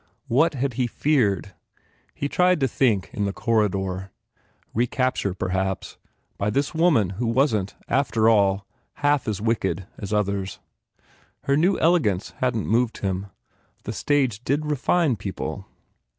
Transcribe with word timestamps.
What 0.27 0.55
had 0.55 0.73
he 0.81 0.87
feared? 0.87 1.53
He 2.15 2.27
tried 2.27 2.59
to 2.61 2.67
think, 2.67 3.11
in 3.13 3.19
73 3.19 3.19
THE 3.19 3.19
FAIR 3.19 3.21
REWARDS 3.21 3.35
the 3.35 3.41
corridor. 3.77 4.11
Recapture, 4.73 5.33
perhaps, 5.35 5.97
by 6.39 6.49
this 6.49 6.73
woman 6.73 7.09
who 7.11 7.27
wasn 7.27 7.67
t, 7.67 7.75
after 7.87 8.27
all, 8.27 8.65
half 8.93 9.27
as 9.27 9.39
wicked 9.39 9.85
as 9.99 10.11
others. 10.11 10.57
Her 11.43 11.55
new 11.55 11.77
elegance 11.77 12.31
hadn 12.39 12.61
t 12.63 12.67
moved 12.67 12.97
him. 13.01 13.27
The 13.83 13.93
stage 13.93 14.43
did 14.43 14.65
refine 14.65 15.17
people! 15.17 15.67